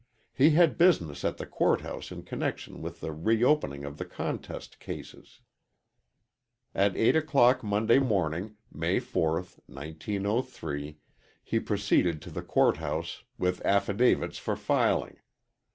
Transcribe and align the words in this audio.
He 0.33 0.49
had 0.57 0.79
business 0.79 1.23
at 1.23 1.37
the 1.37 1.45
court 1.45 1.81
house 1.81 2.11
in 2.11 2.23
connection 2.23 2.81
with 2.81 3.01
the 3.01 3.11
reopening 3.11 3.85
of 3.85 3.97
the 3.99 4.03
contest 4.05 4.79
cases. 4.79 5.41
At 6.73 6.97
eight 6.97 7.15
o'clock 7.15 7.61
Monday 7.63 7.99
morning, 7.99 8.55
May 8.71 8.99
4th, 8.99 9.59
1903, 9.67 10.97
he 11.43 11.59
proceeded 11.59 12.19
to 12.23 12.31
the 12.31 12.41
court 12.41 12.77
house 12.77 13.23
with 13.37 13.63
affidavits 13.63 14.39
for 14.39 14.55
filing. 14.55 15.17